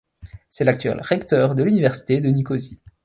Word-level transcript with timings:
C'est 0.49 0.63
l'actuel 0.63 0.99
recteur 0.99 1.53
de 1.53 1.61
l'université 1.61 2.21
de 2.21 2.29
Nicosie. 2.31 2.81